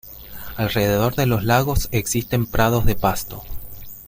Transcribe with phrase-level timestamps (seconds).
[0.57, 3.43] Alrededor de los lagos existen prados de pasto.